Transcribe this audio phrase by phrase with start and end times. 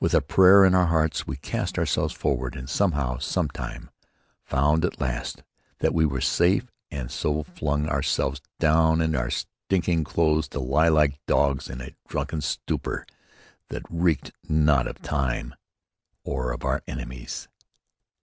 [0.00, 3.90] With a prayer in our hearts we cast ourselves forward and somehow, sometime,
[4.42, 5.42] found at last
[5.80, 10.88] that we were safe and so flung ourselves down in our stinking clothes to lie
[10.88, 13.04] like dogs in a drunken stupour
[13.68, 15.54] that recked not of time
[16.24, 17.46] or of our enemies.